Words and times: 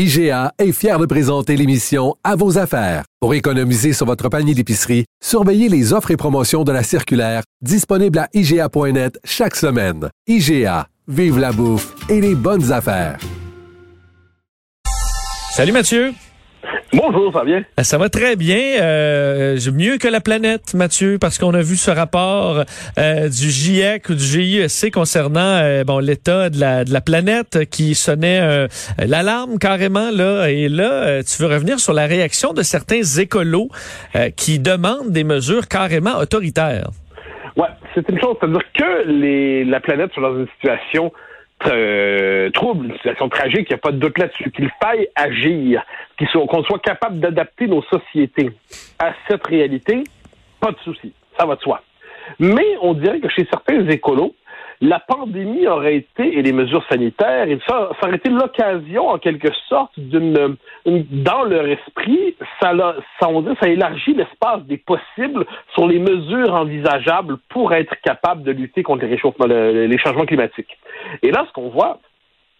IGA 0.00 0.52
est 0.60 0.70
fier 0.70 0.96
de 0.96 1.06
présenter 1.06 1.56
l'émission 1.56 2.14
À 2.22 2.36
vos 2.36 2.56
affaires. 2.56 3.02
Pour 3.18 3.34
économiser 3.34 3.92
sur 3.92 4.06
votre 4.06 4.28
panier 4.28 4.54
d'épicerie, 4.54 5.06
surveillez 5.20 5.68
les 5.68 5.92
offres 5.92 6.12
et 6.12 6.16
promotions 6.16 6.62
de 6.62 6.70
la 6.70 6.84
circulaire 6.84 7.42
disponible 7.62 8.20
à 8.20 8.28
IGA.net 8.32 9.18
chaque 9.24 9.56
semaine. 9.56 10.08
IGA, 10.28 10.86
vive 11.08 11.40
la 11.40 11.50
bouffe 11.50 11.96
et 12.08 12.20
les 12.20 12.36
bonnes 12.36 12.70
affaires. 12.70 13.18
Salut 15.50 15.72
Mathieu. 15.72 16.12
Bonjour, 16.92 17.30
ça 17.32 17.40
va 17.40 17.44
bien? 17.44 17.58
Euh, 17.78 17.82
Ça 17.82 17.98
va 17.98 18.08
très 18.08 18.34
bien, 18.34 18.80
euh, 18.80 19.58
mieux 19.74 19.98
que 19.98 20.08
la 20.08 20.20
planète, 20.20 20.72
Mathieu, 20.72 21.18
parce 21.20 21.38
qu'on 21.38 21.52
a 21.52 21.60
vu 21.60 21.76
ce 21.76 21.90
rapport 21.90 22.64
euh, 22.98 23.28
du 23.28 23.50
GIEC 23.50 24.08
ou 24.08 24.14
du 24.14 24.24
GIEC 24.24 24.90
concernant 24.94 25.58
euh, 25.60 25.84
bon 25.84 25.98
l'état 25.98 26.48
de 26.48 26.58
la, 26.58 26.84
de 26.84 26.92
la 26.92 27.02
planète 27.02 27.68
qui 27.70 27.94
sonnait 27.94 28.40
euh, 28.40 28.68
l'alarme 29.06 29.58
carrément 29.58 30.10
là. 30.10 30.48
Et 30.48 30.70
là, 30.70 30.90
euh, 30.90 31.22
tu 31.22 31.42
veux 31.42 31.48
revenir 31.52 31.78
sur 31.78 31.92
la 31.92 32.06
réaction 32.06 32.54
de 32.54 32.62
certains 32.62 33.02
écolos 33.02 33.68
euh, 34.16 34.30
qui 34.30 34.58
demandent 34.58 35.10
des 35.10 35.24
mesures 35.24 35.68
carrément 35.68 36.16
autoritaires. 36.16 36.88
Ouais, 37.56 37.68
c'est 37.94 38.08
une 38.08 38.18
chose, 38.18 38.36
c'est-à-dire 38.40 38.62
que 38.74 39.08
les, 39.08 39.64
la 39.64 39.80
planète 39.80 40.10
soit 40.14 40.22
dans 40.22 40.38
une 40.38 40.48
situation 40.56 41.12
euh, 41.66 42.50
trouble, 42.50 42.86
une 42.86 42.96
situation 42.96 43.28
tragique, 43.28 43.66
il 43.68 43.72
n'y 43.72 43.74
a 43.74 43.78
pas 43.78 43.92
de 43.92 43.98
doute 43.98 44.18
là-dessus, 44.18 44.50
qu'il 44.50 44.70
faille 44.82 45.08
agir, 45.14 45.84
qu'on 46.32 46.62
soit 46.64 46.78
capable 46.78 47.20
d'adapter 47.20 47.66
nos 47.66 47.82
sociétés 47.82 48.50
à 48.98 49.12
cette 49.26 49.46
réalité, 49.46 50.04
pas 50.60 50.72
de 50.72 50.78
souci, 50.78 51.12
ça 51.38 51.46
va 51.46 51.56
de 51.56 51.60
soi. 51.60 51.82
Mais 52.38 52.76
on 52.82 52.94
dirait 52.94 53.20
que 53.20 53.28
chez 53.28 53.46
certains 53.50 53.88
écolos, 53.88 54.34
la 54.80 55.00
pandémie 55.00 55.66
aurait 55.66 55.96
été, 55.96 56.38
et 56.38 56.42
les 56.42 56.52
mesures 56.52 56.84
sanitaires, 56.88 57.46
ça, 57.66 57.90
aurait 58.02 58.16
été 58.16 58.30
l'occasion, 58.30 59.08
en 59.08 59.18
quelque 59.18 59.48
sorte, 59.68 59.98
d'une, 59.98 60.56
une- 60.86 61.04
dans 61.10 61.42
leur 61.42 61.66
esprit, 61.66 62.36
ça, 62.60 62.72
ça, 63.20 63.28
on 63.28 63.42
dit, 63.42 63.50
ça 63.60 63.68
élargit 63.68 64.14
l'espace 64.14 64.62
des 64.64 64.76
possibles 64.78 65.44
sur 65.74 65.86
les 65.88 65.98
mesures 65.98 66.54
envisageables 66.54 67.38
pour 67.48 67.74
être 67.74 67.94
capable 68.02 68.42
de 68.44 68.52
lutter 68.52 68.82
contre 68.84 69.02
les 69.04 69.10
réchauffements, 69.10 69.46
le- 69.46 69.86
les 69.86 69.98
changements 69.98 70.26
climatiques. 70.26 70.78
Et 71.22 71.30
là, 71.32 71.44
ce 71.48 71.52
qu'on 71.52 71.70
voit, 71.70 71.98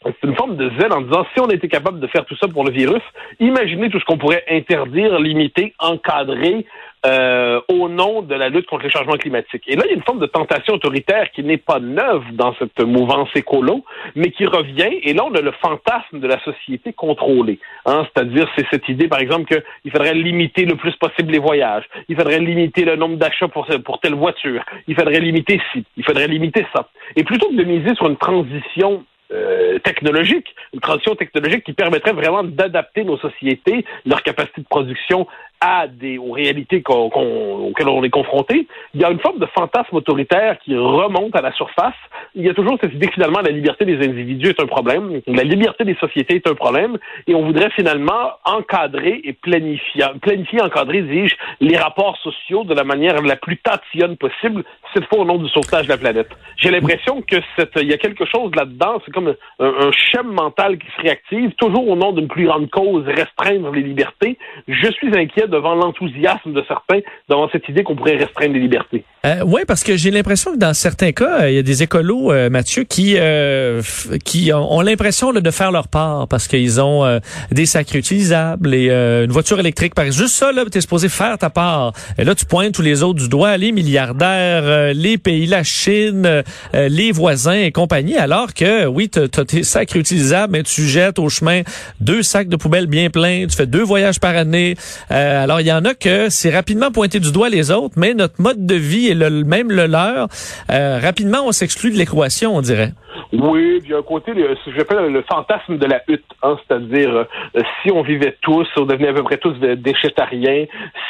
c'est 0.04 0.22
une 0.28 0.36
forme 0.36 0.56
de 0.56 0.70
zèle 0.78 0.92
en 0.92 1.00
disant 1.00 1.26
si 1.34 1.40
on 1.40 1.48
était 1.48 1.68
capable 1.68 1.98
de 2.00 2.06
faire 2.06 2.24
tout 2.24 2.36
ça 2.36 2.46
pour 2.46 2.64
le 2.64 2.70
virus, 2.70 3.02
imaginez 3.40 3.90
tout 3.90 3.98
ce 3.98 4.04
qu'on 4.04 4.16
pourrait 4.18 4.44
interdire, 4.48 5.18
limiter, 5.18 5.74
encadrer 5.80 6.66
euh, 7.06 7.60
au 7.68 7.88
nom 7.88 8.22
de 8.22 8.34
la 8.34 8.48
lutte 8.48 8.66
contre 8.66 8.84
les 8.84 8.90
changements 8.90 9.16
climatiques. 9.16 9.62
Et 9.68 9.76
là, 9.76 9.82
il 9.86 9.90
y 9.90 9.92
a 9.92 9.96
une 9.96 10.02
forme 10.02 10.18
de 10.18 10.26
tentation 10.26 10.74
autoritaire 10.74 11.30
qui 11.30 11.44
n'est 11.44 11.56
pas 11.56 11.78
neuve 11.78 12.24
dans 12.32 12.54
cette 12.58 12.80
mouvance 12.80 13.28
écolo, 13.34 13.84
mais 14.16 14.30
qui 14.30 14.46
revient. 14.46 14.98
Et 15.02 15.12
là, 15.12 15.24
on 15.24 15.34
a 15.34 15.40
le 15.40 15.52
fantasme 15.52 16.18
de 16.18 16.26
la 16.26 16.42
société 16.42 16.92
contrôlée. 16.92 17.60
Hein, 17.86 18.06
C'est-à-dire, 18.12 18.48
c'est 18.56 18.66
cette 18.70 18.88
idée, 18.88 19.06
par 19.06 19.20
exemple, 19.20 19.44
qu'il 19.46 19.92
faudrait 19.92 20.14
limiter 20.14 20.64
le 20.64 20.74
plus 20.74 20.94
possible 20.96 21.32
les 21.32 21.38
voyages. 21.38 21.84
Il 22.08 22.16
faudrait 22.16 22.40
limiter 22.40 22.84
le 22.84 22.96
nombre 22.96 23.16
d'achats 23.16 23.48
pour, 23.48 23.66
pour 23.84 24.00
telle 24.00 24.14
voiture. 24.14 24.64
Il 24.88 24.94
faudrait 24.94 25.20
limiter 25.20 25.60
ci. 25.72 25.84
Il 25.96 26.04
faudrait 26.04 26.28
limiter 26.28 26.66
ça. 26.74 26.88
Et 27.16 27.24
plutôt 27.24 27.48
que 27.48 27.54
de 27.54 27.64
miser 27.64 27.94
sur 27.94 28.08
une 28.08 28.16
transition 28.16 29.04
euh, 29.30 29.78
technologique, 29.80 30.54
une 30.72 30.80
transition 30.80 31.14
technologique 31.14 31.62
qui 31.62 31.74
permettrait 31.74 32.14
vraiment 32.14 32.42
d'adapter 32.42 33.04
nos 33.04 33.18
sociétés, 33.18 33.84
leur 34.06 34.22
capacité 34.22 34.62
de 34.62 34.66
production 34.66 35.26
à 35.60 35.86
des 35.88 36.18
aux 36.18 36.32
réalités 36.32 36.82
qu'on- 36.82 37.10
qu'on- 37.10 37.68
auxquelles 37.68 37.88
on 37.88 38.02
est 38.04 38.10
confronté. 38.10 38.66
Il 38.94 39.00
y 39.00 39.04
a 39.04 39.10
une 39.10 39.18
forme 39.18 39.38
de 39.38 39.46
fantasme 39.46 39.96
autoritaire 39.96 40.58
qui 40.64 40.76
remonte 40.76 41.34
à 41.34 41.40
la 41.40 41.52
surface. 41.52 41.94
Il 42.34 42.44
y 42.44 42.50
a 42.50 42.54
toujours 42.54 42.78
cette 42.80 42.94
idée 42.94 43.08
que 43.08 43.14
finalement 43.14 43.40
la 43.40 43.50
liberté 43.50 43.84
des 43.84 43.96
individus 44.06 44.50
est 44.50 44.60
un 44.62 44.66
problème, 44.66 45.20
la 45.26 45.42
liberté 45.42 45.84
des 45.84 45.96
sociétés 45.96 46.36
est 46.36 46.48
un 46.48 46.54
problème, 46.54 46.98
et 47.26 47.34
on 47.34 47.44
voudrait 47.44 47.70
finalement 47.70 48.32
encadrer 48.44 49.20
et 49.24 49.32
planifier, 49.32 50.04
planifier, 50.22 50.62
encadrer, 50.62 51.02
dis-je, 51.02 51.34
les 51.60 51.76
rapports 51.76 52.16
sociaux 52.18 52.64
de 52.64 52.74
la 52.74 52.84
manière 52.84 53.20
la 53.22 53.36
plus 53.36 53.56
tatillonne 53.58 54.16
possible, 54.16 54.62
cette 54.94 55.06
fois 55.06 55.18
au 55.20 55.24
nom 55.24 55.38
du 55.38 55.48
sauvetage 55.48 55.86
de 55.86 55.90
la 55.92 55.98
planète. 55.98 56.28
J'ai 56.56 56.70
l'impression 56.70 57.20
que 57.22 57.36
cette, 57.56 57.72
il 57.80 57.88
y 57.88 57.92
a 57.92 57.98
quelque 57.98 58.24
chose 58.24 58.50
là-dedans, 58.54 59.00
c'est 59.04 59.12
comme 59.12 59.34
un, 59.58 59.66
un 59.66 59.90
schème 59.92 60.28
mental 60.32 60.78
qui 60.78 60.86
se 60.96 61.02
réactive, 61.02 61.52
toujours 61.56 61.88
au 61.88 61.96
nom 61.96 62.12
d'une 62.12 62.28
plus 62.28 62.46
grande 62.46 62.70
cause, 62.70 63.04
restreindre 63.06 63.72
les 63.72 63.82
libertés. 63.82 64.38
Je 64.68 64.90
suis 64.92 65.08
inquiet 65.18 65.47
devant 65.48 65.74
l'enthousiasme 65.74 66.52
de 66.52 66.62
certains, 66.66 67.00
devant 67.28 67.48
cette 67.50 67.68
idée 67.68 67.82
qu'on 67.82 67.96
pourrait 67.96 68.16
restreindre 68.16 68.54
les 68.54 68.60
libertés. 68.60 69.04
Euh, 69.26 69.42
oui, 69.44 69.62
parce 69.66 69.82
que 69.82 69.96
j'ai 69.96 70.10
l'impression 70.10 70.52
que 70.52 70.58
dans 70.58 70.74
certains 70.74 71.12
cas, 71.12 71.48
il 71.48 71.54
y 71.54 71.58
a 71.58 71.62
des 71.62 71.82
écolos, 71.82 72.32
euh, 72.32 72.50
Mathieu, 72.50 72.84
qui 72.84 73.16
euh, 73.16 73.82
qui 74.24 74.52
ont, 74.52 74.80
l'impression 74.80 75.32
de 75.32 75.50
faire 75.50 75.72
leur 75.72 75.88
part 75.88 76.28
parce 76.28 76.46
qu'ils 76.46 76.80
ont 76.80 77.04
euh, 77.04 77.18
des 77.50 77.66
sacs 77.66 77.90
réutilisables 77.90 78.74
et 78.74 78.90
une 78.90 79.32
voiture 79.32 79.58
électrique. 79.58 79.94
Par 79.94 80.04
juste 80.06 80.34
ça, 80.34 80.52
là, 80.52 80.64
t'es 80.70 80.80
supposé 80.80 81.08
faire 81.08 81.36
ta 81.38 81.50
part. 81.50 81.92
Et 82.16 82.24
là, 82.24 82.34
tu 82.34 82.44
pointes 82.44 82.72
tous 82.72 82.82
les 82.82 83.02
autres 83.02 83.20
du 83.20 83.28
doigt, 83.28 83.56
les 83.56 83.72
milliardaires, 83.72 84.94
les 84.94 85.18
pays, 85.18 85.46
la 85.46 85.64
Chine, 85.64 86.42
les 86.72 87.12
voisins 87.12 87.52
et 87.52 87.72
compagnie, 87.72 88.16
alors 88.16 88.54
que 88.54 88.86
oui, 88.86 89.08
t'as 89.08 89.22
as 89.22 89.44
tes 89.44 89.62
sacs 89.62 89.90
réutilisables, 89.90 90.52
mais 90.52 90.62
tu 90.62 90.82
jettes 90.82 91.18
au 91.18 91.28
chemin 91.28 91.62
deux 92.00 92.22
sacs 92.22 92.48
de 92.48 92.56
poubelle 92.56 92.86
bien 92.86 93.10
pleins, 93.10 93.46
tu 93.48 93.56
fais 93.56 93.66
deux 93.66 93.82
voyages 93.82 94.20
par 94.20 94.36
année. 94.36 94.76
Euh, 95.10 95.37
alors, 95.42 95.60
il 95.60 95.66
y 95.66 95.72
en 95.72 95.84
a 95.84 95.94
que 95.94 96.28
c'est 96.28 96.50
rapidement 96.50 96.90
pointé 96.90 97.20
du 97.20 97.32
doigt 97.32 97.48
les 97.48 97.70
autres, 97.70 97.94
mais 97.96 98.14
notre 98.14 98.40
mode 98.40 98.66
de 98.66 98.74
vie 98.74 99.08
est 99.08 99.14
le, 99.14 99.44
même 99.44 99.70
le 99.70 99.86
leur. 99.86 100.28
Euh, 100.70 100.98
rapidement, 100.98 101.38
on 101.46 101.52
s'exclut 101.52 101.90
de 101.90 101.96
l'équation, 101.96 102.56
on 102.56 102.60
dirait. 102.60 102.90
Oui, 103.32 103.78
puis 103.80 103.88
il 103.88 103.90
y 103.90 103.94
a 103.94 103.98
un 103.98 104.02
côté, 104.02 104.32
ce 104.34 104.70
que 104.70 104.76
j'appelle 104.76 105.12
le 105.12 105.22
fantasme 105.22 105.76
de 105.76 105.86
la 105.86 106.02
hutte, 106.08 106.24
hein, 106.42 106.56
c'est-à-dire 106.66 107.14
euh, 107.14 107.60
si 107.82 107.92
on 107.92 108.02
vivait 108.02 108.36
tous, 108.40 108.66
on 108.76 108.86
devenait 108.86 109.08
à 109.08 109.12
peu 109.12 109.22
près 109.22 109.36
tous 109.36 109.54
végétariens, 109.58 110.66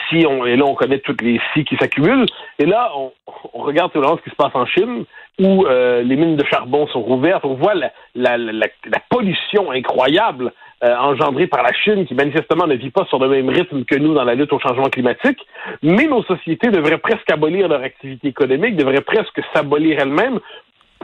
si 0.09 0.27
on 0.27 0.45
et 0.45 0.57
là 0.57 0.65
on 0.65 0.75
connaît 0.75 0.99
toutes 0.99 1.23
les 1.23 1.41
si 1.55 1.65
qui 1.65 1.77
s'accumulent, 1.77 2.27
et 2.59 2.67
là 2.67 2.91
on, 2.97 3.13
regarde 3.55 3.93
vraiment 3.95 4.17
ce 4.17 4.23
qui 4.23 4.31
se 4.31 4.37
passe 4.37 4.55
en 4.55 4.67
Chine, 4.67 5.05
où 5.39 5.67
euh, 5.67 6.03
les 6.03 6.17
mines 6.17 6.37
de 6.37 6.45
charbon 6.45 6.89
sont 6.89 7.03
rouvertes, 7.03 7.45
on 7.45 7.55
voit 7.55 7.75
la 7.75 9.01
pollution 9.11 9.71
incroyable 9.71 10.53
euh, 10.85 10.97
engendrée 10.97 11.47
par 11.47 11.63
la 11.63 11.73
Chine, 11.73 12.07
qui 12.07 12.15
manifestement 12.15 12.67
ne 12.67 12.75
vit 12.75 12.91
pas 12.91 13.05
sur 13.07 13.19
le 13.19 13.29
même 13.29 13.49
rythme 13.49 13.85
que 13.85 13.97
nous 13.97 14.15
dans 14.15 14.25
la 14.25 14.35
lutte 14.35 14.53
au 14.53 14.61
changement 14.61 14.89
climatique, 14.89 15.39
mais 15.83 16.05
nos 16.05 16.23
sociétés 16.23 16.69
devraient 16.71 16.99
presque 16.99 17.31
abolir 17.31 17.69
leur 17.69 17.83
activité 17.83 18.29
économique, 18.29 18.77
devraient 18.77 19.01
presque 19.01 19.41
s'abolir 19.53 19.99
elles-mêmes 20.01 20.39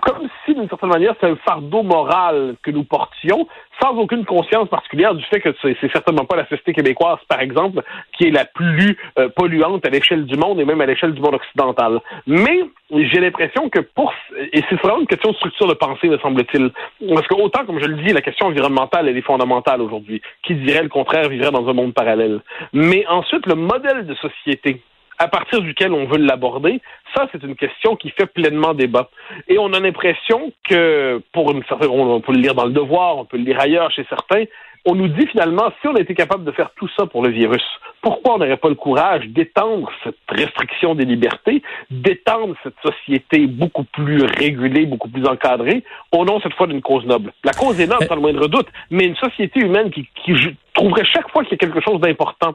comme 0.03 0.29
si, 0.45 0.55
d'une 0.55 0.69
certaine 0.69 0.91
manière, 0.91 1.15
c'est 1.21 1.29
un 1.29 1.37
fardeau 1.37 1.83
moral 1.83 2.57
que 2.63 2.71
nous 2.71 2.85
portions, 2.85 3.49
sans 3.83 3.97
aucune 3.97 4.25
conscience 4.25 4.69
particulière 4.69 5.15
du 5.15 5.25
fait 5.25 5.41
que 5.41 5.51
c'est 5.63 5.93
certainement 5.93 6.25
pas 6.25 6.37
la 6.37 6.47
société 6.47 6.73
québécoise, 6.73 7.19
par 7.29 7.41
exemple, 7.41 7.83
qui 8.17 8.29
est 8.29 8.31
la 8.31 8.45
plus 8.45 8.97
euh, 9.19 9.29
polluante 9.29 9.87
à 9.87 9.91
l'échelle 9.91 10.27
du 10.27 10.37
monde 10.37 10.61
et 10.61 10.65
même 10.65 10.81
à 10.81 10.87
l'échelle 10.87 11.13
du 11.13 11.21
monde 11.21 11.35
occidental. 11.35 12.01
Mais 12.27 12.61
j'ai 12.91 13.21
l'impression 13.21 13.69
que 13.69 13.81
pour 13.81 14.13
et 14.53 14.63
c'est 14.69 14.77
vraiment 14.77 15.01
une 15.01 15.07
question 15.07 15.31
de 15.31 15.37
structure 15.37 15.67
de 15.67 15.75
pensée, 15.75 16.09
me 16.09 16.19
semble-t-il, 16.19 16.71
parce 17.15 17.27
que 17.27 17.35
autant, 17.35 17.65
comme 17.65 17.81
je 17.81 17.87
le 17.87 17.97
dis, 18.03 18.13
la 18.13 18.21
question 18.21 18.47
environnementale 18.47 19.09
elle 19.09 19.17
est 19.17 19.23
fondamentale 19.23 19.81
aujourd'hui. 19.81 20.21
Qui 20.43 20.55
dirait 20.55 20.83
le 20.83 20.89
contraire 20.89 21.29
vivrait 21.29 21.51
dans 21.51 21.67
un 21.69 21.73
monde 21.73 21.95
parallèle? 21.95 22.41
Mais 22.73 23.07
ensuite, 23.07 23.47
le 23.47 23.55
modèle 23.55 24.07
de 24.07 24.15
société 24.15 24.81
à 25.19 25.29
partir 25.29 25.61
duquel 25.61 25.93
on 25.93 26.07
veut 26.07 26.19
l'aborder, 26.19 26.81
ça, 27.15 27.29
c'est 27.33 27.43
une 27.43 27.57
question 27.57 27.97
qui 27.97 28.11
fait 28.11 28.27
pleinement 28.27 28.75
débat. 28.75 29.09
Et 29.49 29.59
on 29.59 29.73
a 29.73 29.81
l'impression 29.81 30.53
que, 30.69 31.23
pour 31.33 31.51
une 31.53 31.65
certaine, 31.65 31.91
on 31.91 32.21
peut 32.21 32.33
le 32.33 32.41
lire 32.41 32.55
dans 32.55 32.67
le 32.67 32.73
devoir, 32.73 33.19
on 33.19 33.25
peut 33.25 33.37
le 33.37 33.45
lire 33.45 33.61
ailleurs 33.61 33.91
chez 33.91 34.05
certains, 34.09 34.45
on 34.87 34.95
nous 34.95 35.09
dit 35.09 35.27
finalement, 35.29 35.73
si 35.81 35.89
on 35.89 35.97
était 35.97 36.15
capable 36.15 36.45
de 36.45 36.53
faire 36.53 36.71
tout 36.77 36.89
ça 36.97 37.07
pour 37.07 37.23
le 37.23 37.31
virus, 37.31 37.63
pourquoi 38.03 38.35
on 38.35 38.39
n'aurait 38.39 38.59
pas 38.59 38.69
le 38.69 38.75
courage 38.75 39.27
d'étendre 39.29 39.91
cette 40.03 40.17
restriction 40.29 40.95
des 40.95 41.07
libertés, 41.07 41.63
d'étendre 41.91 42.55
cette 42.63 42.75
société 42.85 43.47
beaucoup 43.47 43.85
plus 43.85 44.23
régulée, 44.25 44.85
beaucoup 44.85 45.09
plus 45.09 45.27
encadrée, 45.27 45.85
au 46.13 46.25
nom 46.27 46.39
cette 46.41 46.53
fois 46.53 46.67
d'une 46.67 46.83
cause 46.83 47.07
noble? 47.07 47.33
La 47.45 47.53
cause 47.53 47.81
est 47.81 47.87
noble, 47.87 48.07
sans 48.07 48.17
le 48.17 48.21
moindre 48.21 48.47
doute, 48.47 48.69
mais 48.91 49.07
une 49.07 49.17
société 49.17 49.61
humaine 49.61 49.91
qui, 49.91 50.07
qui 50.23 50.35
trouverait 50.75 51.07
chaque 51.07 51.31
fois 51.31 51.45
qu'il 51.45 51.53
y 51.53 51.55
a 51.55 51.59
quelque 51.59 51.81
chose 51.81 52.01
d'important 52.01 52.51
euh, 52.51 52.53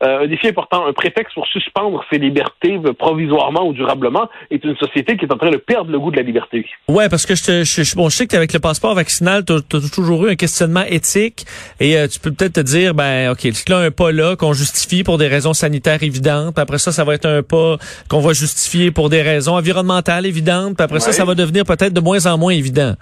un 0.00 0.26
défi 0.26 0.48
important, 0.48 0.86
un 0.86 0.92
prétexte 0.92 1.34
pour 1.34 1.46
suspendre 1.46 2.04
ses 2.10 2.18
libertés 2.18 2.78
provisoirement 2.98 3.66
ou 3.66 3.72
durablement 3.72 4.28
est 4.50 4.64
une 4.64 4.76
société 4.76 5.16
qui 5.16 5.24
est 5.24 5.32
en 5.32 5.38
train 5.38 5.50
de 5.50 5.56
perdre 5.56 5.90
le 5.90 5.98
goût 5.98 6.10
de 6.10 6.16
la 6.16 6.22
liberté. 6.22 6.64
Ouais, 6.88 7.08
parce 7.08 7.26
que 7.26 7.34
je, 7.34 7.44
te, 7.44 7.64
je, 7.64 7.96
bon, 7.96 8.08
je 8.08 8.16
sais 8.16 8.26
qu'avec 8.26 8.52
le 8.52 8.60
passeport 8.60 8.94
vaccinal, 8.94 9.44
tu 9.44 9.52
as, 9.52 9.90
toujours 9.94 10.26
eu 10.26 10.30
un 10.30 10.34
questionnement 10.36 10.84
éthique 10.88 11.44
et 11.80 11.96
euh, 11.96 12.06
tu 12.08 12.20
peux 12.20 12.32
peut-être 12.32 12.54
te 12.54 12.60
dire, 12.60 12.94
ben, 12.94 13.30
OK, 13.30 13.40
c'est 13.40 13.68
là 13.68 13.78
un 13.78 13.90
pas 13.90 14.12
là 14.12 14.36
qu'on 14.36 14.52
justifie 14.52 15.02
pour 15.02 15.18
des 15.18 15.28
raisons 15.28 15.52
sanitaires 15.52 16.02
évidentes, 16.02 16.54
puis 16.54 16.62
après 16.62 16.78
ça, 16.78 16.92
ça 16.92 17.04
va 17.04 17.14
être 17.14 17.26
un 17.26 17.42
pas 17.42 17.76
qu'on 18.08 18.20
va 18.20 18.32
justifier 18.32 18.90
pour 18.90 19.08
des 19.08 19.22
raisons 19.22 19.56
environnementales 19.56 20.26
évidentes, 20.26 20.76
puis 20.76 20.84
après 20.84 21.00
ça, 21.00 21.12
ça 21.12 21.24
va 21.24 21.34
devenir 21.34 21.64
peut-être 21.64 21.92
de 21.92 22.00
moins 22.00 22.26
en 22.26 22.38
moins 22.38 22.52
évident. 22.52 22.94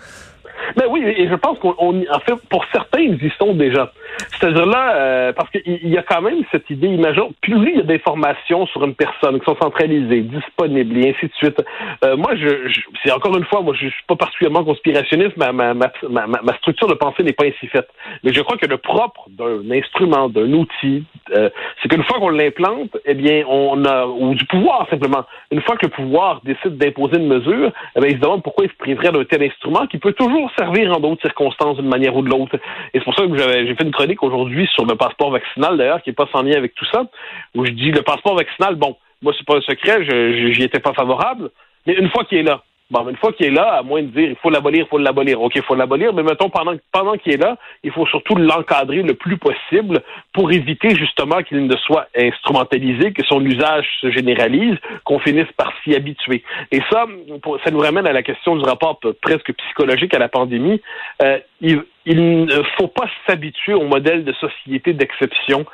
Ben 0.76 0.86
oui, 0.88 1.02
et 1.04 1.28
je 1.28 1.34
pense 1.34 1.58
qu'on, 1.58 1.72
en 1.78 2.20
fait, 2.20 2.34
pour 2.48 2.64
certains, 2.72 3.00
ils 3.00 3.22
y 3.22 3.30
sont 3.38 3.54
déjà. 3.54 3.92
C'est-à-dire 4.32 4.66
là, 4.66 4.94
euh, 4.94 5.32
parce 5.32 5.50
qu'il 5.50 5.88
y 5.88 5.98
a 5.98 6.02
quand 6.02 6.22
même 6.22 6.42
cette 6.50 6.68
idée, 6.70 6.88
imaginons, 6.88 7.32
plus 7.40 7.70
il 7.70 7.76
y 7.76 7.80
a 7.80 7.82
d'informations 7.82 8.66
sur 8.66 8.84
une 8.84 8.94
personne 8.94 9.38
qui 9.38 9.44
sont 9.44 9.56
centralisées, 9.60 10.22
disponibles 10.22 10.98
et 10.98 11.10
ainsi 11.10 11.26
de 11.26 11.32
suite. 11.34 11.62
Euh, 12.04 12.16
moi, 12.16 12.34
je, 12.36 12.68
je 12.68 12.80
c'est 13.04 13.12
encore 13.12 13.36
une 13.36 13.44
fois, 13.44 13.62
moi, 13.62 13.74
je 13.74 13.88
suis 13.88 14.04
pas 14.06 14.16
particulièrement 14.16 14.64
conspirationniste, 14.64 15.36
ma, 15.36 15.52
ma, 15.52 15.74
ma, 15.74 15.90
ma, 16.08 16.54
structure 16.58 16.88
de 16.88 16.94
pensée 16.94 17.22
n'est 17.22 17.32
pas 17.32 17.46
ainsi 17.46 17.66
faite. 17.68 17.88
Mais 18.24 18.32
je 18.32 18.40
crois 18.40 18.56
que 18.56 18.66
le 18.66 18.76
propre 18.76 19.28
d'un 19.30 19.70
instrument, 19.70 20.28
d'un 20.28 20.52
outil, 20.52 21.04
euh, 21.36 21.50
c'est 21.80 21.88
qu'une 21.88 22.04
fois 22.04 22.18
qu'on 22.18 22.30
l'implante, 22.30 22.96
eh 23.04 23.14
bien, 23.14 23.44
on 23.48 23.84
a, 23.84 24.06
ou 24.06 24.34
du 24.34 24.44
pouvoir 24.46 24.86
simplement, 24.90 25.24
une 25.50 25.60
fois 25.62 25.76
que 25.76 25.86
le 25.86 25.92
pouvoir 25.92 26.40
décide 26.44 26.76
d'imposer 26.76 27.16
une 27.16 27.28
mesure, 27.28 27.72
eh 27.96 28.00
bien, 28.00 28.08
il 28.10 28.16
se 28.16 28.20
demande 28.20 28.42
pourquoi 28.42 28.64
il 28.64 28.70
se 28.70 28.76
priverait 28.76 29.12
d'un 29.12 29.24
tel 29.24 29.42
instrument 29.42 29.86
qui 29.86 29.98
peut 29.98 30.12
toujours 30.12 30.49
servir 30.58 30.96
en 30.96 31.00
d'autres 31.00 31.22
circonstances 31.22 31.76
d'une 31.76 31.88
manière 31.88 32.16
ou 32.16 32.22
de 32.22 32.28
l'autre. 32.28 32.56
Et 32.94 32.98
c'est 32.98 33.04
pour 33.04 33.14
ça 33.14 33.26
que 33.26 33.36
j'ai 33.36 33.74
fait 33.74 33.84
une 33.84 33.92
chronique 33.92 34.22
aujourd'hui 34.22 34.68
sur 34.74 34.84
le 34.84 34.94
passeport 34.94 35.30
vaccinal, 35.30 35.76
d'ailleurs, 35.76 36.02
qui 36.02 36.10
n'est 36.10 36.14
pas 36.14 36.28
sans 36.32 36.42
lien 36.42 36.56
avec 36.56 36.74
tout 36.74 36.86
ça, 36.86 37.06
où 37.54 37.64
je 37.64 37.72
dis 37.72 37.90
le 37.90 38.02
passeport 38.02 38.36
vaccinal, 38.36 38.74
bon, 38.76 38.96
moi, 39.22 39.32
c'est 39.36 39.46
pas 39.46 39.56
un 39.56 39.60
secret, 39.60 40.04
j'y 40.52 40.62
étais 40.62 40.80
pas 40.80 40.94
favorable, 40.94 41.50
mais 41.86 41.94
une 41.94 42.10
fois 42.10 42.24
qu'il 42.24 42.38
est 42.38 42.42
là, 42.42 42.62
Bon, 42.90 43.08
une 43.08 43.16
fois 43.16 43.32
qu'il 43.32 43.46
est 43.46 43.50
là, 43.50 43.74
à 43.78 43.82
moins 43.82 44.02
de 44.02 44.08
dire 44.08 44.30
il 44.30 44.36
faut 44.36 44.50
l'abolir, 44.50 44.84
il 44.84 44.88
faut 44.88 44.98
l'abolir. 44.98 45.40
OK, 45.40 45.52
il 45.54 45.62
faut 45.62 45.76
l'abolir, 45.76 46.12
mais 46.12 46.24
mettons, 46.24 46.50
pendant, 46.50 46.74
pendant 46.90 47.16
qu'il 47.16 47.32
est 47.34 47.36
là, 47.36 47.56
il 47.84 47.92
faut 47.92 48.04
surtout 48.06 48.34
l'encadrer 48.34 49.02
le 49.02 49.14
plus 49.14 49.36
possible 49.36 50.00
pour 50.32 50.50
éviter 50.50 50.96
justement 50.96 51.42
qu'il 51.42 51.66
ne 51.66 51.76
soit 51.76 52.08
instrumentalisé, 52.16 53.12
que 53.12 53.24
son 53.24 53.44
usage 53.44 53.86
se 54.00 54.10
généralise, 54.10 54.76
qu'on 55.04 55.20
finisse 55.20 55.50
par 55.56 55.72
s'y 55.84 55.94
habituer. 55.94 56.42
Et 56.72 56.80
ça, 56.90 57.06
ça 57.64 57.70
nous 57.70 57.78
ramène 57.80 58.08
à 58.08 58.12
la 58.12 58.24
question 58.24 58.56
du 58.56 58.64
rapport 58.64 58.98
presque 59.22 59.52
psychologique 59.52 60.12
à 60.14 60.18
la 60.18 60.28
pandémie. 60.28 60.80
Euh, 61.22 61.38
il, 61.60 61.84
il 62.06 62.44
ne 62.46 62.62
faut 62.76 62.88
pas 62.88 63.06
s'habituer 63.26 63.74
au 63.74 63.84
modèle 63.84 64.24
de 64.24 64.32
société 64.32 64.94
d'exception 64.94 65.64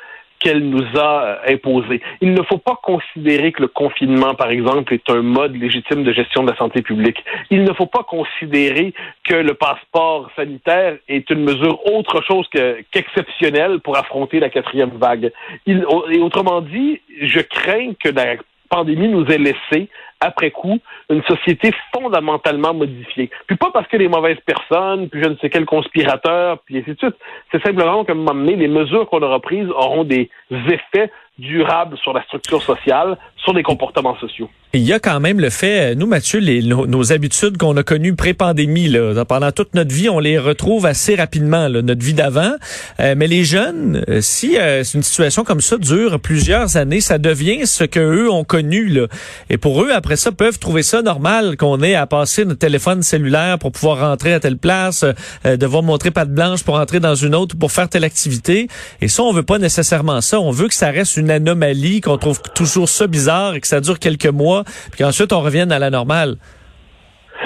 qu'elle 0.46 0.70
nous 0.70 0.86
a 0.96 1.24
euh, 1.24 1.54
imposé. 1.54 2.00
Il 2.20 2.32
ne 2.32 2.42
faut 2.44 2.58
pas 2.58 2.78
considérer 2.80 3.50
que 3.50 3.62
le 3.62 3.68
confinement, 3.68 4.34
par 4.34 4.50
exemple, 4.50 4.94
est 4.94 5.10
un 5.10 5.22
mode 5.22 5.56
légitime 5.56 6.04
de 6.04 6.12
gestion 6.12 6.44
de 6.44 6.52
la 6.52 6.56
santé 6.56 6.82
publique. 6.82 7.18
Il 7.50 7.64
ne 7.64 7.72
faut 7.72 7.86
pas 7.86 8.04
considérer 8.04 8.94
que 9.24 9.34
le 9.34 9.54
passeport 9.54 10.30
sanitaire 10.36 10.98
est 11.08 11.28
une 11.30 11.42
mesure 11.42 11.84
autre 11.92 12.22
chose 12.22 12.46
qu'exceptionnelle 12.92 13.80
pour 13.80 13.96
affronter 13.96 14.38
la 14.38 14.48
quatrième 14.48 14.90
vague. 14.90 15.32
Et 15.66 15.74
autrement 16.20 16.60
dit, 16.60 17.00
je 17.20 17.40
crains 17.40 17.94
que 17.98 18.10
la 18.10 18.36
pandémie 18.68 19.08
nous 19.08 19.26
ait 19.26 19.38
laissé 19.38 19.88
après 20.20 20.50
coup, 20.50 20.78
une 21.10 21.22
société 21.24 21.70
fondamentalement 21.94 22.74
modifiée. 22.74 23.30
Puis 23.46 23.56
pas 23.56 23.70
parce 23.72 23.86
que 23.88 23.96
les 23.96 24.08
mauvaises 24.08 24.40
personnes, 24.46 25.08
puis 25.08 25.22
je 25.22 25.28
ne 25.28 25.36
sais 25.36 25.50
quel 25.50 25.66
conspirateur, 25.66 26.58
puis 26.64 26.78
ainsi 26.78 26.92
de 26.92 26.98
suite. 26.98 27.16
C'est 27.52 27.62
simplement 27.62 28.04
qu'à 28.04 28.12
un 28.12 28.16
moment 28.16 28.34
donné, 28.34 28.56
les 28.56 28.68
mesures 28.68 29.08
qu'on 29.08 29.22
aura 29.22 29.40
prises 29.40 29.68
auront 29.70 30.04
des 30.04 30.30
effets 30.50 31.10
durables 31.38 31.96
sur 31.98 32.12
la 32.12 32.22
structure 32.24 32.62
sociale, 32.62 33.18
sur 33.36 33.52
les 33.52 33.62
comportements 33.62 34.16
sociaux. 34.18 34.48
Il 34.72 34.82
y 34.82 34.92
a 34.92 34.98
quand 34.98 35.20
même 35.20 35.40
le 35.40 35.48
fait, 35.48 35.94
nous 35.94 36.06
Mathieu, 36.06 36.38
les, 36.38 36.60
nos, 36.60 37.12
habitudes 37.12 37.56
qu'on 37.56 37.74
a 37.76 37.82
connues 37.82 38.14
pré-pandémie, 38.14 38.88
là, 38.88 39.24
pendant 39.24 39.50
toute 39.50 39.74
notre 39.74 39.94
vie, 39.94 40.10
on 40.10 40.18
les 40.18 40.38
retrouve 40.38 40.84
assez 40.84 41.14
rapidement, 41.14 41.68
là, 41.68 41.80
notre 41.80 42.04
vie 42.04 42.12
d'avant. 42.12 42.52
Euh, 43.00 43.14
mais 43.16 43.26
les 43.26 43.44
jeunes, 43.44 44.04
euh, 44.08 44.20
si 44.20 44.58
euh, 44.58 44.82
une 44.82 45.02
situation 45.02 45.44
comme 45.44 45.60
ça 45.62 45.78
dure 45.78 46.20
plusieurs 46.20 46.76
années, 46.76 47.00
ça 47.00 47.16
devient 47.16 47.66
ce 47.66 47.84
que 47.84 48.00
eux 48.00 48.30
ont 48.30 48.44
connu. 48.44 48.88
Là. 48.88 49.06
Et 49.48 49.56
pour 49.56 49.82
eux, 49.82 49.92
après 49.92 50.16
ça, 50.16 50.32
peuvent 50.32 50.58
trouver 50.58 50.82
ça 50.82 51.00
normal 51.00 51.56
qu'on 51.56 51.80
ait 51.80 51.94
à 51.94 52.06
passer 52.06 52.44
notre 52.44 52.58
téléphone 52.58 53.02
cellulaire 53.02 53.58
pour 53.58 53.72
pouvoir 53.72 54.00
rentrer 54.00 54.34
à 54.34 54.40
telle 54.40 54.58
place, 54.58 55.06
devoir 55.44 55.84
montrer 55.84 56.10
patte 56.10 56.30
blanche 56.30 56.64
pour 56.64 56.74
entrer 56.74 57.00
dans 57.00 57.14
une 57.14 57.34
autre 57.34 57.56
pour 57.56 57.72
faire 57.72 57.88
telle 57.88 58.04
activité. 58.04 58.68
Et 59.00 59.08
ça, 59.08 59.22
on 59.22 59.32
veut 59.32 59.42
pas 59.42 59.58
nécessairement 59.58 60.20
ça. 60.20 60.40
On 60.40 60.50
veut 60.50 60.68
que 60.68 60.74
ça 60.74 60.90
reste 60.90 61.16
une 61.16 61.25
anomalie, 61.30 62.00
qu'on 62.00 62.18
trouve 62.18 62.40
toujours 62.54 62.88
ça 62.88 63.06
bizarre 63.06 63.54
et 63.54 63.60
que 63.60 63.66
ça 63.66 63.80
dure 63.80 63.98
quelques 63.98 64.26
mois 64.26 64.64
puis 64.92 65.02
qu'ensuite 65.02 65.32
on 65.32 65.40
revienne 65.40 65.72
à 65.72 65.78
la 65.78 65.90
normale? 65.90 66.36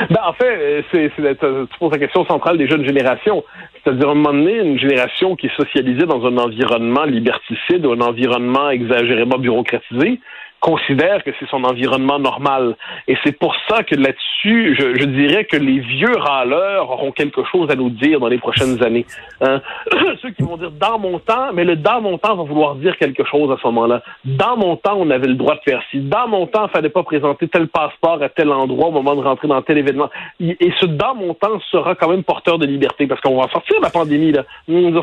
Ben, 0.09 0.21
en 0.25 0.33
fait, 0.33 0.45
euh, 0.47 0.83
c'est, 0.93 1.11
tu 1.17 1.79
poses 1.79 1.93
la 1.93 1.99
question 1.99 2.25
centrale 2.25 2.57
des 2.57 2.69
jeunes 2.69 2.87
générations. 2.87 3.45
C'est-à-dire, 3.83 4.09
à 4.09 4.13
un 4.13 4.15
moment 4.15 4.33
donné, 4.33 4.59
une 4.59 4.79
génération 4.79 5.37
qui 5.37 5.47
est 5.47 5.57
socialisée 5.57 6.07
dans 6.07 6.25
un 6.27 6.37
environnement 6.37 7.05
liberticide 7.05 7.85
un 7.87 8.01
environnement 8.01 8.71
exagérément 8.71 9.39
bureaucratisé, 9.39 10.21
considère 10.61 11.25
que 11.25 11.31
c'est 11.39 11.49
son 11.49 11.65
environnement 11.65 12.19
normal. 12.19 12.77
Et 13.09 13.17
c'est 13.25 13.37
pour 13.39 13.55
ça 13.69 13.83
que 13.83 13.95
là-dessus, 13.95 14.77
je, 14.79 15.01
je, 15.01 15.05
dirais 15.05 15.45
que 15.45 15.57
les 15.57 15.81
vieux 15.81 16.17
râleurs 16.17 16.91
auront 16.91 17.13
quelque 17.13 17.43
chose 17.45 17.71
à 17.71 17.75
nous 17.75 17.91
dire 17.91 18.21
dans 18.21 18.29
les 18.29 18.39
prochaines 18.39 18.83
années. 18.83 19.07
Hein? 19.41 19.61
Ceux 20.23 20.31
qui 20.31 20.43
vont 20.43 20.57
dire 20.57 20.71
dans 20.71 20.99
mon 20.99 21.19
temps, 21.19 21.53
mais 21.55 21.65
le 21.65 21.77
dans 21.77 22.01
mon 22.01 22.19
temps 22.19 22.37
va 22.37 22.45
vouloir 22.45 22.75
dire 22.77 22.97
quelque 22.99 23.25
chose 23.25 23.51
à 23.51 23.57
ce 23.61 23.67
moment-là. 23.69 24.03
Dans 24.25 24.57
mon 24.57 24.77
temps, 24.77 24.97
on 24.99 25.11
avait 25.11 25.27
le 25.27 25.35
droit 25.35 25.55
de 25.55 25.61
faire 25.65 25.83
ci. 25.91 26.01
Dans 26.01 26.29
mon 26.29 26.47
temps, 26.47 26.67
il 26.69 26.71
fallait 26.71 26.91
pas 26.91 27.03
présenter 27.03 27.49
tel 27.49 27.69
passeport 27.69 28.23
à 28.23 28.29
tel 28.29 28.53
endroit 28.53 28.89
au 28.89 28.93
moment 28.93 29.17
de 29.17 29.23
rentrer 29.23 29.49
dans 29.49 29.63
tel 29.63 29.79
événement. 29.79 30.11
Et 30.41 30.73
ce 30.81 30.87
dans 30.87 31.15
mon 31.15 31.35
temps 31.35 31.59
sera 31.71 31.95
quand 31.95 32.09
même 32.09 32.23
porteur 32.23 32.59
de 32.59 32.67
liberté 32.67 33.07
parce 33.07 33.21
qu'on 33.21 33.41
va 33.41 33.49
sortir 33.49 33.79
de 33.79 33.85
la 33.85 33.91
pandémie. 33.91 34.33
Là. 34.33 34.45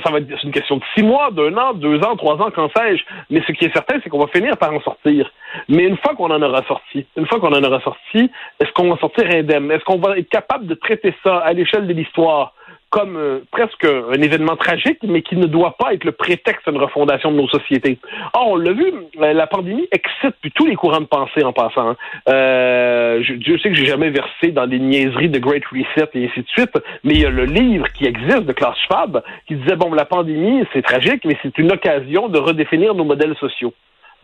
Ça 0.03 0.11
va 0.11 0.19
être 0.19 0.43
une 0.43 0.51
question 0.51 0.77
de 0.77 0.83
six 0.95 1.03
mois, 1.03 1.31
d'un 1.31 1.55
an, 1.57 1.73
deux 1.73 1.99
ans, 2.03 2.15
trois 2.15 2.35
ans, 2.35 2.51
qu'en 2.51 2.69
sais-je? 2.69 3.03
Mais 3.29 3.41
ce 3.45 3.51
qui 3.51 3.65
est 3.65 3.73
certain, 3.73 3.95
c'est 4.03 4.09
qu'on 4.09 4.19
va 4.19 4.27
finir 4.27 4.55
par 4.57 4.71
en 4.71 4.81
sortir. 4.81 5.31
Mais 5.69 5.83
une 5.83 5.97
fois 5.97 6.15
qu'on 6.15 6.31
en 6.31 6.41
aura 6.41 6.63
sorti, 6.67 7.05
une 7.15 7.27
fois 7.27 7.39
qu'on 7.39 7.53
en 7.53 7.63
aura 7.63 7.81
sorti, 7.81 8.29
est-ce 8.59 8.71
qu'on 8.73 8.89
va 8.89 8.97
sortir 8.97 9.25
indemne? 9.29 9.71
Est-ce 9.71 9.83
qu'on 9.83 9.99
va 9.99 10.17
être 10.17 10.29
capable 10.29 10.67
de 10.67 10.75
traiter 10.75 11.13
ça 11.23 11.37
à 11.37 11.53
l'échelle 11.53 11.87
de 11.87 11.93
l'histoire 11.93 12.53
comme 12.89 13.17
euh, 13.17 13.39
presque 13.51 13.85
un 13.85 14.21
événement 14.21 14.55
tragique, 14.55 14.99
mais 15.03 15.21
qui 15.21 15.35
ne 15.35 15.45
doit 15.45 15.75
pas 15.77 15.93
être 15.93 16.05
le 16.05 16.13
prétexte 16.13 16.69
d'une 16.69 16.79
refondation 16.79 17.31
de 17.31 17.37
nos 17.37 17.47
sociétés? 17.47 17.99
Or, 18.33 18.51
on 18.51 18.55
l'a 18.55 18.71
vu, 18.71 18.93
euh, 19.21 19.33
la 19.33 19.47
pandémie 19.47 19.87
excite 19.91 20.35
tous 20.55 20.65
les 20.65 20.75
courants 20.75 21.01
de 21.01 21.05
pensée 21.05 21.43
en 21.43 21.53
passant. 21.53 21.89
Hein. 21.89 21.97
Euh, 22.29 23.21
je, 23.23 23.33
Dieu 23.33 23.57
sait 23.59 23.69
que 23.69 23.75
j'ai 23.75 23.85
jamais 23.85 24.09
versé 24.09 24.51
dans 24.51 24.67
des 24.67 24.79
niaiseries 24.79 25.29
de 25.29 25.39
Great 25.39 25.65
Reset 25.65 26.09
et 26.13 26.27
ainsi 26.27 26.41
de 26.41 26.47
suite, 26.47 26.71
mais 27.03 27.15
il 27.15 27.21
y 27.21 27.25
a 27.25 27.29
le 27.29 27.45
livre 27.45 27.87
qui 27.93 28.05
existe 28.05 28.43
de 28.43 28.53
Klaus 28.53 28.77
Schwab 28.87 29.21
qui 29.47 29.55
disait, 29.55 29.75
bon, 29.75 29.93
la 29.93 30.05
pandémie, 30.05 30.63
c'est 30.73 30.81
tragique, 30.81 31.25
mais 31.25 31.37
c'est 31.41 31.57
une 31.57 31.71
occasion 31.71 32.29
de 32.29 32.39
redéfinir 32.39 32.95
nos 32.95 33.03
modèles 33.03 33.35
sociaux. 33.35 33.73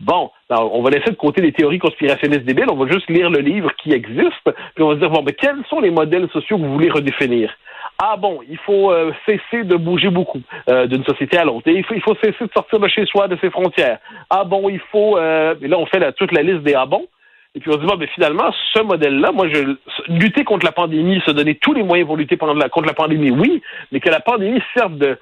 Bon, 0.00 0.30
on 0.50 0.82
va 0.82 0.90
laisser 0.90 1.10
de 1.10 1.16
côté 1.16 1.40
les 1.40 1.52
théories 1.52 1.78
conspirationnistes 1.78 2.44
débiles, 2.44 2.66
on 2.70 2.76
va 2.76 2.90
juste 2.90 3.08
lire 3.08 3.30
le 3.30 3.40
livre 3.40 3.70
qui 3.82 3.92
existe, 3.92 4.50
puis 4.74 4.84
on 4.84 4.88
va 4.88 4.94
se 4.94 5.00
dire, 5.00 5.10
bon, 5.10 5.22
mais 5.24 5.32
quels 5.32 5.64
sont 5.70 5.80
les 5.80 5.90
modèles 5.90 6.28
sociaux 6.32 6.58
que 6.58 6.62
vous 6.62 6.72
voulez 6.72 6.90
redéfinir? 6.90 7.54
Ah 8.02 8.16
bon, 8.16 8.40
il 8.48 8.58
faut 8.58 8.90
euh, 8.90 9.12
cesser 9.24 9.62
de 9.62 9.76
bouger 9.76 10.10
beaucoup 10.10 10.42
euh, 10.68 10.86
d'une 10.86 11.04
société 11.04 11.38
à 11.38 11.44
l'autre. 11.44 11.70
Il 11.70 11.84
faut, 11.84 11.94
il 11.94 12.02
faut 12.02 12.16
cesser 12.16 12.44
de 12.44 12.50
sortir 12.52 12.80
de 12.80 12.88
chez 12.88 13.06
soi, 13.06 13.28
de 13.28 13.38
ses 13.40 13.50
frontières. 13.50 13.98
Ah 14.30 14.42
bon, 14.42 14.68
il 14.68 14.80
faut... 14.90 15.16
Euh, 15.16 15.54
et 15.62 15.68
là, 15.68 15.78
on 15.78 15.86
fait 15.86 16.00
la, 16.00 16.12
toute 16.12 16.32
la 16.32 16.42
liste 16.42 16.64
des 16.64 16.74
ah 16.74 16.86
bon. 16.86 17.06
Et 17.54 17.60
puis 17.60 17.70
on 17.70 17.74
se 17.74 17.78
dit, 17.78 17.86
bon, 17.86 17.96
mais 17.96 18.08
finalement, 18.08 18.50
ce 18.72 18.82
modèle-là, 18.82 19.30
moi, 19.30 19.46
je 19.48 19.76
lutter 20.08 20.42
contre 20.42 20.66
la 20.66 20.72
pandémie, 20.72 21.22
se 21.24 21.30
donner 21.30 21.54
tous 21.54 21.72
les 21.72 21.84
moyens 21.84 22.08
pour 22.08 22.16
lutter 22.16 22.36
contre 22.36 22.86
la 22.86 22.94
pandémie, 22.94 23.30
oui, 23.30 23.62
mais 23.92 24.00
que 24.00 24.10
la 24.10 24.18
pandémie 24.18 24.60
serve 24.76 24.98
de 24.98 25.16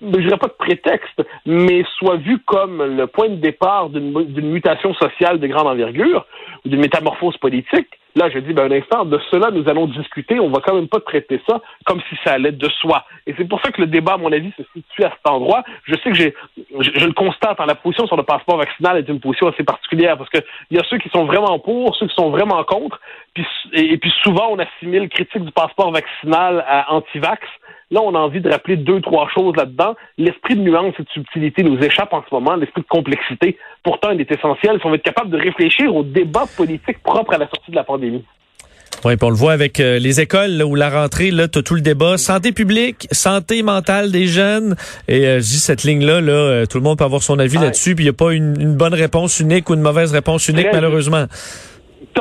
je 0.00 0.06
dirais 0.06 0.36
pas 0.36 0.46
de 0.46 0.52
prétexte, 0.52 1.22
mais 1.44 1.84
soit 1.98 2.16
vu 2.16 2.38
comme 2.40 2.96
le 2.96 3.06
point 3.06 3.28
de 3.28 3.36
départ 3.36 3.90
d'une 3.90 4.50
mutation 4.50 4.94
sociale 4.94 5.40
de 5.40 5.46
grande 5.46 5.66
envergure 5.66 6.26
ou 6.64 6.68
d'une 6.68 6.80
métamorphose 6.80 7.36
politique, 7.38 7.88
là, 8.14 8.28
je 8.30 8.38
dis, 8.38 8.52
ben, 8.52 8.70
un 8.70 8.76
instant, 8.76 9.04
de 9.04 9.18
cela, 9.30 9.50
nous 9.50 9.68
allons 9.68 9.86
discuter. 9.86 10.38
On 10.40 10.50
va 10.50 10.60
quand 10.60 10.74
même 10.74 10.88
pas 10.88 11.00
traiter 11.00 11.40
ça 11.48 11.60
comme 11.84 12.00
si 12.08 12.16
ça 12.24 12.32
allait 12.32 12.52
de 12.52 12.68
soi. 12.80 13.04
Et 13.26 13.34
c'est 13.36 13.46
pour 13.46 13.60
ça 13.62 13.70
que 13.70 13.80
le 13.80 13.86
débat, 13.86 14.14
à 14.14 14.16
mon 14.16 14.32
avis, 14.32 14.52
se 14.56 14.62
situe 14.74 15.04
à 15.04 15.10
cet 15.10 15.26
endroit. 15.26 15.62
Je 15.84 15.94
sais 15.94 16.10
que 16.10 16.14
j'ai, 16.14 16.34
je, 16.80 17.06
le 17.06 17.12
constate, 17.12 17.60
hein, 17.60 17.66
la 17.66 17.74
position 17.74 18.06
sur 18.06 18.16
le 18.16 18.24
passeport 18.24 18.58
vaccinal 18.58 18.98
est 18.98 19.08
une 19.08 19.20
position 19.20 19.48
assez 19.48 19.64
particulière 19.64 20.18
parce 20.18 20.30
que 20.30 20.38
il 20.70 20.76
y 20.76 20.80
a 20.80 20.84
ceux 20.84 20.98
qui 20.98 21.08
sont 21.10 21.24
vraiment 21.24 21.58
pour, 21.58 21.96
ceux 21.96 22.06
qui 22.06 22.14
sont 22.14 22.30
vraiment 22.30 22.62
contre, 22.64 23.00
puis, 23.34 23.46
et, 23.72 23.92
et 23.92 23.98
puis 23.98 24.12
souvent, 24.22 24.48
on 24.50 24.58
assimile 24.58 25.08
critique 25.08 25.44
du 25.44 25.52
passeport 25.52 25.92
vaccinal 25.92 26.64
à 26.66 26.92
anti-vax. 26.92 27.40
Là, 27.90 28.00
on 28.02 28.14
a 28.14 28.18
envie 28.18 28.40
de 28.40 28.50
rappeler 28.50 28.76
deux, 28.76 29.00
trois 29.00 29.28
choses 29.34 29.56
là-dedans. 29.56 29.94
L'esprit 30.18 30.56
de 30.56 30.60
nuance 30.60 30.94
et 30.98 31.02
de 31.02 31.08
subtilité 31.08 31.62
nous 31.62 31.78
échappe 31.78 32.12
en 32.12 32.22
ce 32.28 32.34
moment, 32.34 32.54
l'esprit 32.54 32.82
de 32.82 32.86
complexité. 32.86 33.56
Pourtant, 33.82 34.10
il 34.10 34.20
est 34.20 34.30
essentiel 34.30 34.78
si 34.78 34.86
on 34.86 34.90
veut 34.90 34.96
être 34.96 35.02
capable 35.02 35.30
de 35.30 35.38
réfléchir 35.38 35.94
au 35.94 36.02
débat 36.02 36.44
politique 36.56 37.02
propre 37.02 37.32
à 37.34 37.38
la 37.38 37.46
sortie 37.48 37.70
de 37.70 37.76
la 37.76 37.84
pandémie. 37.84 38.24
Oui, 39.04 39.16
puis 39.16 39.24
on 39.26 39.30
le 39.30 39.36
voit 39.36 39.52
avec 39.52 39.78
euh, 39.78 39.98
les 40.00 40.20
écoles 40.20 40.50
là, 40.50 40.66
où 40.66 40.74
la 40.74 40.90
rentrée, 40.90 41.30
là, 41.30 41.46
tu 41.46 41.62
tout 41.62 41.76
le 41.76 41.80
débat. 41.80 42.18
Santé 42.18 42.50
publique, 42.52 43.06
santé 43.12 43.62
mentale 43.62 44.10
des 44.10 44.26
jeunes. 44.26 44.74
Et 45.06 45.24
euh, 45.26 45.36
je 45.36 45.44
dis 45.44 45.58
cette 45.60 45.84
ligne-là, 45.84 46.20
là, 46.20 46.32
euh, 46.32 46.66
tout 46.66 46.78
le 46.78 46.84
monde 46.84 46.98
peut 46.98 47.04
avoir 47.04 47.22
son 47.22 47.38
avis 47.38 47.58
Ouais. 47.58 47.64
là-dessus. 47.66 47.94
Puis 47.94 48.04
il 48.04 48.08
n'y 48.08 48.10
a 48.10 48.14
pas 48.14 48.32
une, 48.32 48.60
une 48.60 48.74
bonne 48.76 48.94
réponse 48.94 49.38
unique 49.40 49.70
ou 49.70 49.74
une 49.74 49.82
mauvaise 49.82 50.12
réponse 50.12 50.48
unique, 50.48 50.64
Très 50.64 50.72
malheureusement. 50.72 51.26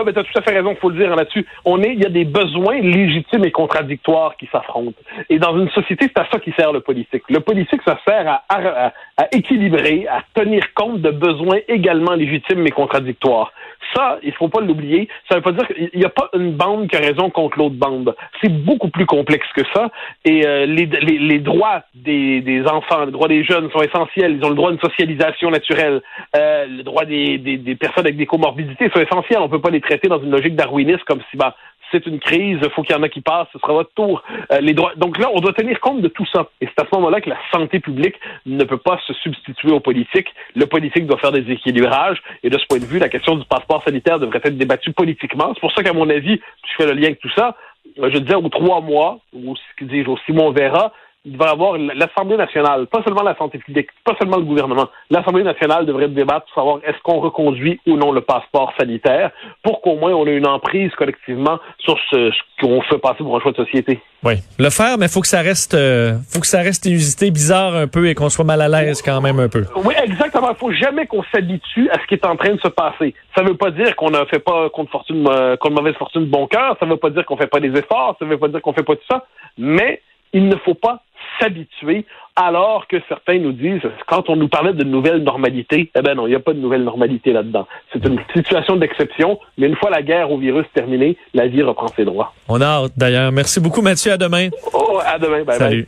Tu 0.04 0.20
as 0.20 0.24
tout 0.24 0.38
à 0.38 0.42
fait 0.42 0.52
raison, 0.52 0.76
faut 0.76 0.90
le 0.90 0.98
dire 0.98 1.16
là-dessus. 1.16 1.46
On 1.66 1.82
est, 1.82 1.94
il 1.94 2.02
y 2.02 2.06
a 2.06 2.10
des 2.10 2.26
besoins 2.26 2.80
légitimes 2.80 3.46
et 3.46 3.52
contradictoires 3.52 4.36
qui 4.38 4.48
s'affrontent. 4.52 5.00
Et 5.30 5.40
dans 5.40 5.58
une 5.58 5.70
société, 5.70 6.06
c'est 6.08 6.22
à 6.22 6.28
ça 6.32 6.40
qui 6.40 6.52
sert 6.52 6.72
le 6.72 6.82
politique. 6.82 7.24
Le 7.30 7.40
politique, 7.40 7.82
ça 7.86 7.98
sert 8.08 8.42
à, 8.48 8.92
équilibrer, 9.32 10.06
à 10.08 10.22
tenir 10.36 10.62
compte 10.76 11.02
de 11.02 11.10
besoins 11.10 11.58
également 11.68 12.14
légitimes 12.14 12.60
mais 12.60 12.72
contradictoires. 12.72 13.52
Ça, 13.96 14.20
il 14.22 14.34
faut 14.34 14.50
pas 14.50 14.60
l'oublier. 14.60 15.08
Ça 15.30 15.36
veut 15.36 15.42
pas 15.42 15.52
dire 15.52 15.68
qu'il 15.68 15.90
n'y 15.96 16.06
a 16.06 16.10
pas 16.10 16.30
une 16.34 16.52
bande 16.52 16.90
qui 16.90 16.96
a 16.96 17.00
raison 17.00 17.30
contre 17.30 17.58
l'autre 17.58 17.76
bande. 17.76 18.16
C'est 18.42 18.52
beaucoup 18.52 18.90
plus 18.90 19.06
complexe 19.06 19.48
que 19.56 19.62
ça. 19.74 19.90
Et 20.26 20.46
euh, 20.46 20.66
les, 20.66 21.40
droits 21.40 21.84
des, 21.96 22.64
enfants, 22.68 23.06
les 23.06 23.12
droits 23.12 23.30
des 23.30 23.44
jeunes 23.44 23.72
sont 23.72 23.82
essentiels. 23.82 24.36
Ils 24.38 24.46
ont 24.46 24.50
le 24.50 24.56
droit 24.56 24.70
à 24.70 24.74
une 24.74 24.80
socialisation 24.80 25.50
naturelle. 25.50 26.02
Euh, 26.36 26.66
le 26.66 26.84
droit 26.84 27.06
des, 27.06 27.38
des, 27.38 27.58
des 27.58 27.76
personnes 27.76 28.06
avec 28.06 28.18
des 28.18 28.26
comorbidités 28.26 28.90
sont 28.90 29.00
essentiels. 29.00 29.40
On 29.40 29.50
peut 29.50 29.62
pas 29.62 29.70
les 29.70 29.82
traiter 29.88 30.08
dans 30.08 30.22
une 30.22 30.32
logique 30.32 30.56
darwiniste 30.56 31.04
comme 31.06 31.22
si 31.32 31.38
bah, 31.38 31.56
c'est 31.92 32.06
une 32.06 32.20
crise, 32.20 32.60
faut 32.76 32.84
qu'il 32.84 32.96
y 32.96 33.00
en 33.00 33.04
a 33.04 33.10
qui 33.10 33.22
passent, 33.22 33.48
ce 33.54 33.60
sera 33.60 33.74
votre 33.74 33.94
tour. 33.94 34.22
Euh, 34.52 34.60
les 34.60 34.74
droits. 34.74 34.92
Donc 34.98 35.18
là, 35.18 35.30
on 35.34 35.40
doit 35.40 35.54
tenir 35.54 35.80
compte 35.80 36.02
de 36.02 36.10
tout 36.10 36.26
ça. 36.34 36.50
Et 36.60 36.68
c'est 36.68 36.80
à 36.84 36.86
ce 36.90 36.96
moment-là 36.98 37.22
que 37.22 37.30
la 37.30 37.38
santé 37.54 37.80
publique 37.80 38.16
ne 38.46 38.64
peut 38.66 38.78
pas 38.78 39.00
se 39.08 39.14
substituer 39.14 39.72
au 39.72 39.80
politique. 39.80 40.28
Le 40.56 40.66
politique 40.66 41.06
doit 41.08 41.18
faire 41.18 41.32
des 41.32 41.50
équilibrages. 41.50 42.22
Et 42.44 42.50
de 42.50 42.58
ce 42.58 42.66
point 42.66 42.80
de 42.80 42.86
vue, 42.86 43.00
la 43.00 43.10
question 43.10 43.36
du 43.36 43.46
passeport 43.46 43.82
sanitaire 43.84 44.20
devrait 44.20 44.42
être 44.44 44.58
débattue 44.58 44.92
politiquement. 44.92 45.52
C'est 45.54 45.62
pour 45.62 45.72
ça 45.72 45.82
qu'à 45.84 45.94
mon 45.94 46.10
avis, 46.10 46.42
je 46.70 46.74
fais 46.78 46.86
le 46.86 46.94
lien 46.94 47.08
avec 47.08 47.20
tout 47.20 47.32
ça. 47.36 47.56
euh, 48.00 48.10
Je 48.14 48.18
disais 48.18 48.36
aux 48.36 48.50
trois 48.50 48.82
mois, 48.82 49.20
ou 49.34 49.56
ce 49.56 49.86
dis-je, 49.86 50.10
au 50.10 50.18
six 50.26 50.34
on 50.38 50.52
verra. 50.52 50.92
Il 51.30 51.38
va 51.38 51.48
y 51.48 51.50
avoir 51.50 51.78
l'Assemblée 51.78 52.38
nationale, 52.38 52.88
pas 52.88 53.04
seulement 53.04 53.24
la 53.24 53.36
santé 53.36 53.58
publique, 53.58 53.90
pas 54.06 54.16
seulement 54.18 54.38
le 54.38 54.44
gouvernement. 54.44 54.88
L'Assemblée 55.10 55.44
nationale 55.44 55.86
devrait 55.86 56.08
débattre 56.08 56.46
pour 56.46 56.56
savoir 56.56 56.80
est-ce 56.86 56.98
qu'on 57.04 57.20
reconduit 57.20 57.80
ou 57.86 57.98
non 57.98 58.12
le 58.12 58.22
passeport 58.22 58.74
sanitaire 58.80 59.32
pour 59.64 59.82
qu'au 59.82 59.96
moins 59.96 60.14
on 60.14 60.26
ait 60.26 60.38
une 60.38 60.48
emprise 60.48 60.92
collectivement 60.96 61.60
sur 61.80 61.98
ce, 62.10 62.32
ce 62.32 62.62
qu'on 62.62 62.82
fait 62.84 62.98
passer 62.98 63.24
pour 63.24 63.36
un 63.36 63.40
choix 63.42 63.52
de 63.52 63.58
société. 63.58 64.00
Oui, 64.24 64.36
le 64.58 64.70
faire, 64.70 64.98
mais 64.98 65.08
faut 65.08 65.22
que 65.22 65.28
ça 65.28 65.42
reste, 65.42 65.76
euh, 65.76 66.14
faut 66.28 66.40
que 66.40 66.48
ça 66.48 66.62
reste 66.62 66.86
inusité, 66.86 67.30
bizarre 67.30 67.76
un 67.76 67.88
peu 67.88 68.08
et 68.08 68.16
qu'on 68.16 68.30
soit 68.30 68.46
mal 68.46 68.62
à 68.62 68.68
l'aise 68.68 69.02
quand 69.02 69.22
même 69.22 69.40
un 69.40 69.48
peu. 69.48 69.66
Oui, 69.84 69.94
exactement. 70.04 70.50
Il 70.50 70.56
faut 70.56 70.72
jamais 70.72 71.06
qu'on 71.06 71.24
s'habitue 71.32 71.90
à 71.92 72.00
ce 72.02 72.08
qui 72.08 72.16
est 72.16 72.26
en 72.26 72.36
train 72.36 72.54
de 72.54 72.60
se 72.60 72.68
passer. 72.68 73.14
Ça 73.36 73.44
veut 73.44 73.56
pas 73.56 73.70
dire 73.70 73.96
qu'on 73.96 74.10
ne 74.10 74.26
fait 74.26 74.40
pas 74.40 74.70
contre 74.70 74.92
fortune, 74.92 75.28
euh, 75.30 75.56
contre 75.58 75.76
mauvaise 75.76 75.96
fortune 75.96 76.26
bon 76.26 76.48
cœur. 76.48 76.76
Ça 76.80 76.86
veut 76.86 76.98
pas 76.98 77.10
dire 77.10 77.26
qu'on 77.26 77.38
fait 77.38 77.48
pas 77.48 77.60
des 77.60 77.78
efforts. 77.78 78.16
Ça 78.20 78.26
veut 78.26 78.38
pas 78.38 78.48
dire 78.48 78.62
qu'on 78.62 78.74
fait 78.74 78.84
pas 78.84 78.96
tout 78.96 79.08
ça. 79.10 79.26
Mais 79.58 80.02
il 80.34 80.48
ne 80.48 80.56
faut 80.58 80.74
pas 80.74 81.04
s'habituer 81.40 82.06
alors 82.36 82.88
que 82.88 82.98
certains 83.10 83.40
nous 83.40 83.52
disent, 83.52 83.82
quand 84.08 84.30
on 84.30 84.36
nous 84.36 84.48
parlait 84.48 84.74
de 84.74 84.84
nouvelle 84.84 85.24
normalité, 85.24 85.92
eh 85.96 86.02
ben 86.02 86.16
non, 86.16 86.28
il 86.28 86.30
n'y 86.30 86.36
a 86.36 86.40
pas 86.40 86.54
de 86.54 86.60
nouvelle 86.60 86.84
normalité 86.84 87.34
là-dedans. 87.34 87.68
C'est 87.92 88.06
une 88.06 88.20
situation 88.36 88.76
d'exception, 88.76 89.40
mais 89.58 89.68
une 89.68 89.76
fois 89.76 89.90
la 89.90 90.04
guerre 90.04 90.32
au 90.32 90.38
virus 90.38 90.66
terminée, 90.74 91.18
la 91.34 91.48
vie 91.48 91.64
reprend 91.64 91.88
ses 91.96 92.06
droits. 92.06 92.34
On 92.48 92.62
a 92.62 92.66
hâte 92.66 92.94
d'ailleurs. 92.96 93.32
Merci 93.32 93.60
beaucoup 93.60 93.82
Mathieu, 93.82 94.12
à 94.12 94.18
demain. 94.18 94.50
Oh, 94.74 95.00
à 95.04 95.18
demain. 95.18 95.44
Bye 95.44 95.46
bye. 95.46 95.58
Salut. 95.58 95.88